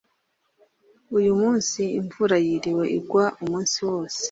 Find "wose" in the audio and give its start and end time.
3.89-4.19